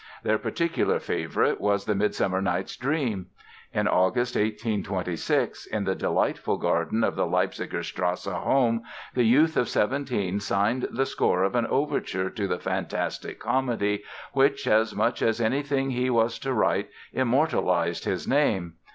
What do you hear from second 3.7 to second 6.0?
In August 1826, in the